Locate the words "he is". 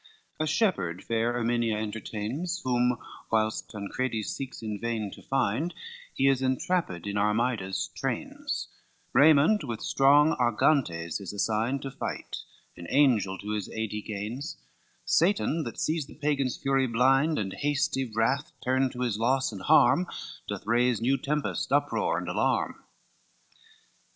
6.15-6.41